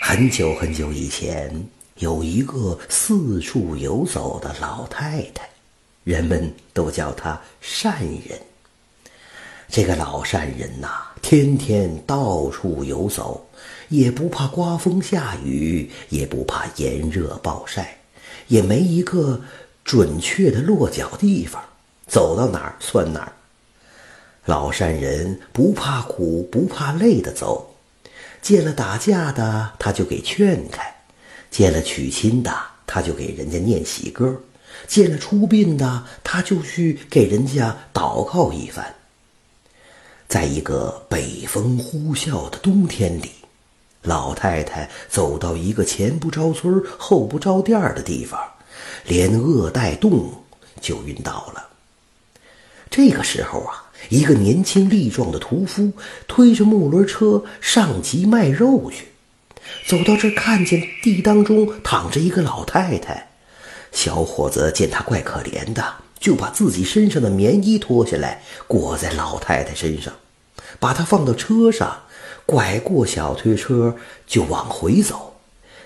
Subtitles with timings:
[0.00, 1.52] 很久很久以前，
[1.96, 5.48] 有一个四处游走的老太太，
[6.04, 8.40] 人们都叫她善人。
[9.68, 10.88] 这个老善人呐，
[11.20, 13.44] 天天到处游走，
[13.88, 17.98] 也不怕刮风下雨，也不怕炎热暴晒，
[18.46, 19.42] 也没一个
[19.84, 21.62] 准确的落脚地方，
[22.06, 23.32] 走到哪儿算哪儿。
[24.44, 27.67] 老善人不怕苦不怕累的走。
[28.48, 30.82] 见了打架的，他就给劝开；
[31.50, 32.50] 见了娶亲的，
[32.86, 34.40] 他就给人家念喜歌；
[34.86, 38.94] 见了出殡的，他就去给人家祷告一番。
[40.28, 43.32] 在一个北风呼啸的冬天里，
[44.00, 48.40] 老太太走到一个前不着村后不着店的地方，
[49.04, 50.32] 连饿带冻
[50.80, 51.68] 就晕倒了。
[52.88, 53.84] 这个时候啊。
[54.08, 55.92] 一个年轻力壮的屠夫
[56.26, 59.08] 推着木轮车上集卖肉去，
[59.86, 63.28] 走到这儿，看见地当中躺着一个老太太。
[63.92, 65.84] 小伙子见她怪可怜的，
[66.18, 70.14] 就把自己身上的棉衣脱下来裹在老太太身上，
[70.78, 72.02] 把她放到车上，
[72.46, 75.34] 拐过小推车就往回走，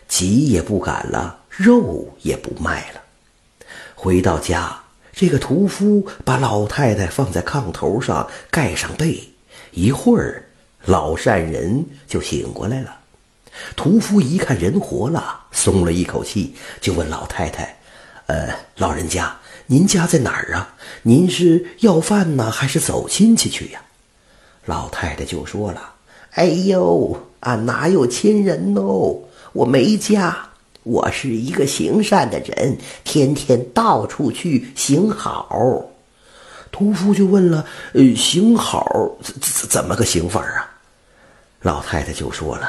[0.06, 3.00] 急也不赶了，肉也不卖了。
[3.94, 4.81] 回到家。
[5.12, 9.22] 这个屠夫把老太太放在炕头上，盖上被，
[9.70, 10.44] 一会儿，
[10.86, 12.96] 老善人就醒过来了。
[13.76, 17.76] 屠夫一看人活了，松了一口气，就问老太太
[18.26, 20.74] ：“呃，老人家，您家在哪儿啊？
[21.02, 23.82] 您是要饭呢，还是走亲戚去呀？”
[24.64, 25.92] 老太太就说了
[26.32, 29.18] ：“哎呦，俺哪有亲人哦，
[29.52, 30.48] 我没家。”
[30.84, 35.86] 我是一个行善的人，天天到处去行好。
[36.72, 38.84] 屠夫就问了：“呃，行好
[39.22, 40.70] 怎怎怎么个行法啊？”
[41.60, 42.68] 老太太就说了：“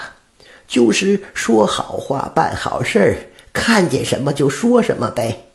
[0.67, 3.17] 就是说好话，办好事，
[3.51, 5.45] 看见什么就说什么呗。”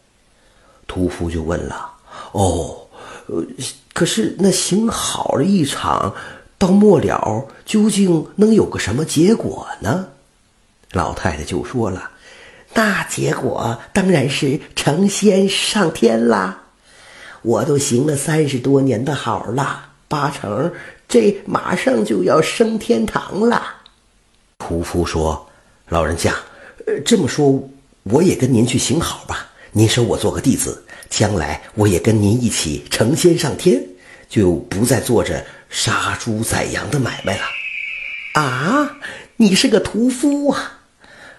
[0.89, 1.93] 屠夫就问了
[2.33, 2.89] ：“哦，
[3.27, 3.45] 呃，
[3.93, 6.15] 可是那行好了一场，
[6.57, 10.09] 到末了究竟能有个什么结果呢？”
[10.93, 12.11] 老太太就说了。
[12.75, 16.63] 那结果当然是成仙上天啦！
[17.43, 20.73] 我都行了三十多年的好了，八成
[21.09, 23.63] 这马上就要升天堂了。
[24.59, 25.49] 屠夫说
[25.89, 26.35] ：“老人家，
[26.87, 27.69] 呃，这么说，
[28.03, 29.47] 我也跟您去行好吧？
[29.71, 33.81] 您收我做个弟子，将来我也跟您一起成仙上天，
[34.29, 37.45] 就不再做着杀猪宰羊的买卖了。”
[38.35, 38.99] 啊，
[39.37, 40.78] 你是个屠夫啊！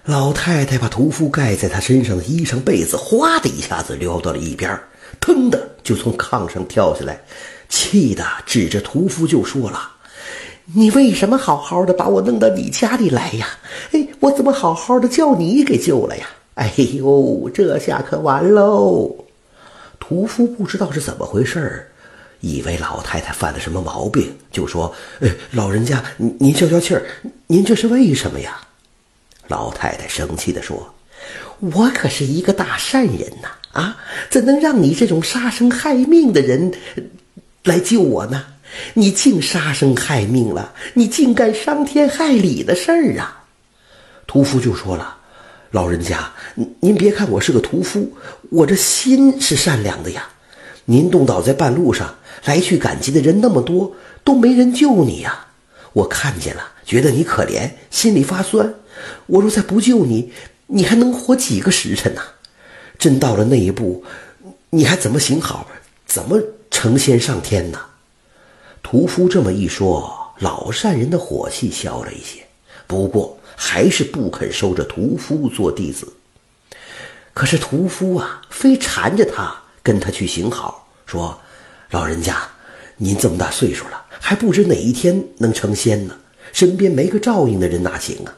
[0.04, 4.80] 老太太把屠夫盖在她身上的衣裳被子，哗的一下子撩到了一边，
[5.20, 7.20] 腾的就从炕上跳下来，
[7.68, 9.92] 气的指着屠夫就说了
[10.74, 13.46] ：“你为什么好好的把我弄到你家里来呀？
[13.92, 16.26] 哎，我怎么好好的叫你给救了呀？
[16.54, 19.14] 哎呦，这下可完喽！”
[20.00, 21.86] 屠夫不知道是怎么回事，
[22.40, 27.04] 以为老太太犯了什么毛病，就说：“哎，老人家，您您消消气儿，
[27.46, 28.58] 您这是为什么呀？”
[29.50, 30.94] 老太太生气地说
[31.58, 33.96] ：“我可是一个大善人呐，啊，
[34.30, 36.72] 怎能让你这种杀生害命的人
[37.64, 38.46] 来救我呢？
[38.94, 43.42] 你竟杀生害命了，你竟干伤天害理的事儿啊！”
[44.28, 45.16] 屠夫就说了
[45.72, 46.30] ：“老人家，
[46.78, 48.12] 您别看我是个屠夫，
[48.50, 50.28] 我这心是善良的呀。
[50.84, 55.46] 您冻倒在半路上，来去赶集的人那么多，都没人救你呀。
[55.92, 58.72] 我看见了，觉得你可怜，心里发酸。”
[59.26, 60.32] 我若再不救你，
[60.66, 62.22] 你还能活几个时辰呢？
[62.98, 64.04] 真到了那一步，
[64.70, 65.66] 你还怎么行好？
[66.06, 66.40] 怎么
[66.70, 67.78] 成仙上天呢？
[68.82, 72.44] 屠夫这么一说，老善人的火气消了一些，
[72.86, 76.12] 不过还是不肯收着屠夫做弟子。
[77.32, 81.40] 可是屠夫啊，非缠着他跟他去行好，说
[81.90, 82.36] ：“老人家，
[82.96, 86.16] 您这么大岁数了，还不知哪一天能成仙呢？
[86.52, 88.34] 身边没个照应的人哪行啊？”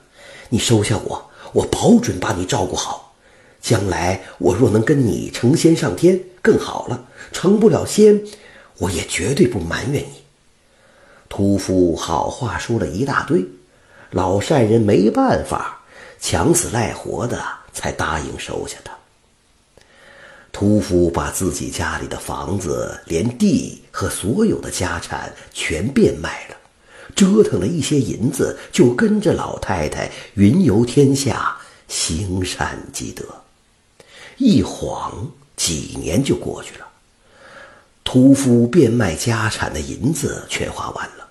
[0.52, 3.14] 你收下我，我保准把你照顾好。
[3.62, 8.22] 将来我若能跟你成仙上天，更好了；成不了仙，
[8.76, 10.22] 我也绝对不埋怨你。
[11.30, 13.42] 屠夫好话说了一大堆，
[14.10, 15.80] 老善人没办法，
[16.20, 18.92] 强死赖活的才答应收下他。
[20.52, 26.56] 屠夫把自己家里的房子、连地和所有的家产全变卖了。
[27.14, 31.56] 折腾了一些银子，就跟着老太太云游天下，
[31.88, 33.24] 行善积德。
[34.38, 36.86] 一晃几年就过去了，
[38.02, 41.28] 屠夫变卖家产的银子全花完了，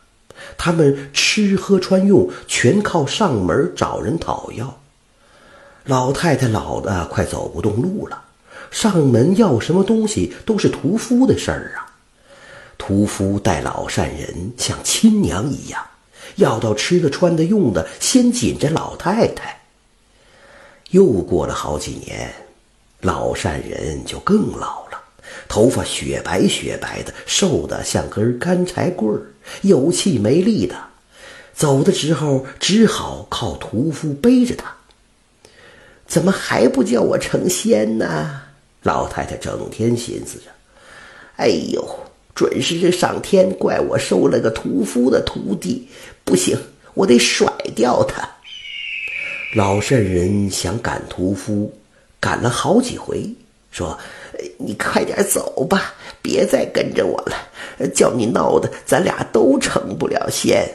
[0.58, 4.80] 他们吃喝穿用全靠上门找人讨要。
[5.86, 8.24] 老太太老的快走不动路了，
[8.70, 11.91] 上门要什么东西都是屠夫的事儿啊。
[12.82, 15.86] 屠夫待老善人像亲娘一样，
[16.38, 19.62] 要到吃的穿的用的，先紧着老太太。
[20.90, 22.34] 又过了好几年，
[23.02, 25.00] 老善人就更老了，
[25.48, 29.28] 头发雪白雪白的，瘦的像根干柴棍儿，
[29.62, 30.76] 有气没力的，
[31.54, 34.76] 走的时候只好靠屠夫背着他。
[36.08, 38.42] 怎么还不叫我成仙呢？
[38.82, 40.46] 老太太整天寻思着。
[41.36, 42.00] 哎呦，
[42.34, 45.88] 准是这上天怪我收了个屠夫的徒弟，
[46.24, 46.58] 不行，
[46.94, 48.28] 我得甩掉他。
[49.56, 51.74] 老善人想赶屠夫，
[52.20, 53.30] 赶了好几回，
[53.70, 53.98] 说
[54.58, 60.66] ：“你快点走吧，别再跟着我了，叫你闹的，咱俩都成不了仙。”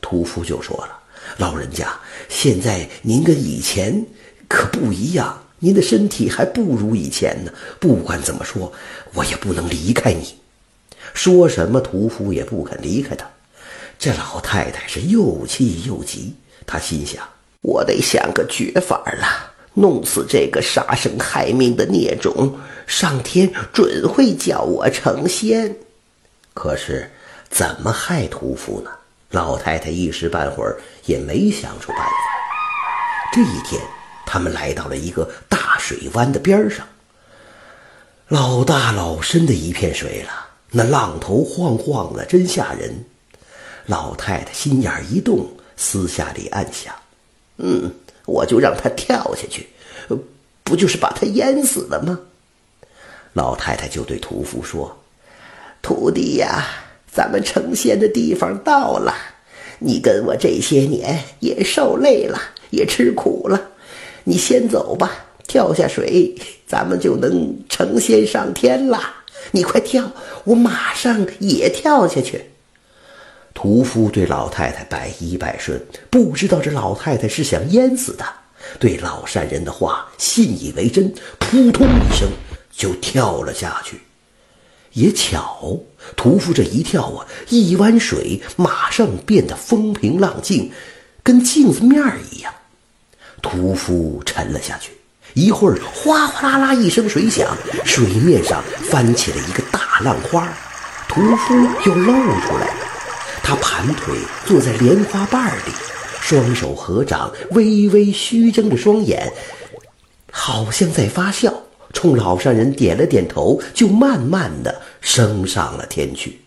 [0.00, 0.98] 屠夫就说了
[1.36, 1.92] ：“老人家，
[2.28, 4.06] 现在您跟以前
[4.48, 7.52] 可不一样，您的身体还不如以前呢。
[7.80, 8.72] 不管怎么说，
[9.14, 10.34] 我也不能离开你。”
[11.14, 13.26] 说什么屠夫也不肯离开他。
[13.98, 16.34] 这老太太是又气又急，
[16.66, 17.22] 她心想。
[17.62, 25.76] 我得想个绝法了，弄死这个杀生害命的孽种，上天准会叫我成仙。
[26.54, 27.10] 可是，
[27.50, 28.90] 怎么害屠夫呢？
[29.30, 32.10] 老太太一时半会儿也没想出办法。
[33.32, 33.80] 这一天，
[34.26, 36.86] 他们来到了一个大水湾的边上，
[38.28, 43.04] 老大老深的一片水了，那浪头晃晃的，真吓人。
[43.86, 46.94] 老太太心眼一动，私下里暗想。
[47.56, 47.90] 嗯，
[48.24, 49.68] 我就让他跳下去，
[50.62, 52.20] 不就是把他淹死了吗？
[53.32, 54.96] 老太太就对屠夫说
[55.82, 56.64] ：“徒弟呀，
[57.12, 59.14] 咱们成仙的地方到了，
[59.78, 62.40] 你跟我这些年也受累了，
[62.70, 63.60] 也吃苦了，
[64.24, 65.12] 你先走吧，
[65.48, 66.34] 跳下水，
[66.66, 69.00] 咱们就能成仙上天了。
[69.52, 70.12] 你快跳，
[70.44, 72.46] 我马上也跳下去。”
[73.52, 78.32] 屠夫对老太太百依百顺，不知道这老太太是想淹死他，
[78.78, 82.30] 对老善人的话信以为真，扑通一声
[82.72, 84.00] 就跳了下去。
[84.92, 85.78] 也巧，
[86.16, 90.72] 屠夫这一跳啊，一湾水马上变得风平浪静，
[91.22, 92.52] 跟镜子面儿一样。
[93.42, 94.92] 屠夫沉了下去，
[95.34, 100.48] 一会儿哗哗啦啦一声水响，水面上翻起了一个大浪花，
[101.08, 101.54] 屠夫
[101.86, 102.86] 又露出来了。
[103.42, 104.14] 他盘腿
[104.46, 105.72] 坐在莲花瓣里，
[106.20, 109.32] 双手合掌，微微虚睁着双眼，
[110.30, 111.52] 好像在发笑。
[111.92, 116.40] 冲老善人点了点头，就慢慢的升上了天去。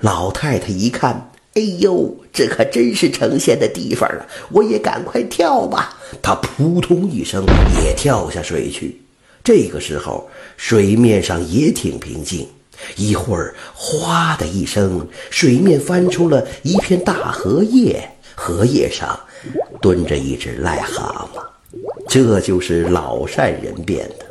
[0.00, 4.26] 老太太一看，哎呦，这可真是成仙的地方啊！
[4.52, 5.98] 我也赶快跳吧。
[6.22, 7.44] 他扑通一声
[7.82, 9.00] 也跳下水去。
[9.42, 12.46] 这个时候，水面上也挺平静。
[12.96, 19.18] 一会儿，哗的一声，水面翻出了一片大荷叶，荷叶上
[19.82, 21.42] 蹲着一只癞蛤蟆。
[22.08, 24.26] 这就是老善人变的。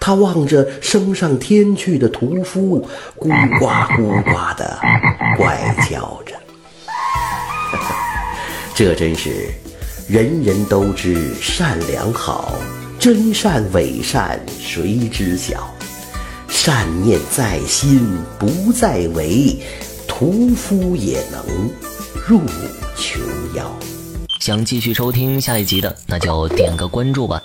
[0.00, 2.86] 他望着升上天去的屠夫，
[3.16, 3.28] 咕
[3.58, 4.78] 呱咕呱的
[5.36, 6.34] 怪叫着。
[8.76, 9.48] 这真是
[10.06, 12.58] 人人都知善良好，
[12.98, 15.74] 真善伪善谁知晓？
[16.46, 18.06] 善念在心
[18.38, 19.56] 不在为，
[20.06, 21.70] 屠夫也能
[22.28, 22.42] 入
[22.98, 23.18] 琼
[23.54, 23.74] 瑶。
[24.40, 27.42] 想继续收听下一集的，那就点个关注吧。